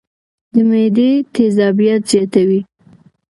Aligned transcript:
د 0.53 0.55
معدې 0.69 1.09
تېزابيت 1.33 2.01
زياتوي 2.11 2.59